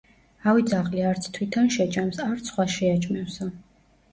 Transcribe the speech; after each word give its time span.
ავი 0.51 0.63
ძაღლი 0.69 1.03
არც 1.09 1.27
თითონ 1.35 1.69
შეჭამს, 1.75 2.25
არც 2.29 2.51
სხვას 2.53 2.73
შეაჭმევსო 2.79 3.53